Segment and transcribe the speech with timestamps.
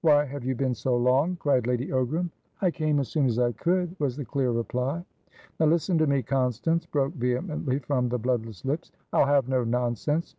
[0.00, 2.30] "Why have you been so long?" cried Lady Ogram.
[2.62, 5.04] "I came as soon as I could," was the clear reply.
[5.60, 8.90] "Now listen to me, Constance," broke vehemently from the bloodless lips.
[9.12, 10.34] "I'll have no nonsense!